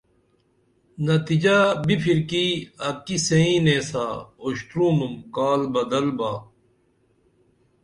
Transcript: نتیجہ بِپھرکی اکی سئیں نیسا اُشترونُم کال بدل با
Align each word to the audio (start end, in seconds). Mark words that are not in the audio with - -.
نتیجہ 1.07 1.57
بِپھرکی 1.85 2.45
اکی 2.87 3.17
سئیں 3.27 3.57
نیسا 3.65 4.05
اُشترونُم 4.43 5.13
کال 5.35 5.61
بدل 5.73 6.07
با 6.17 6.31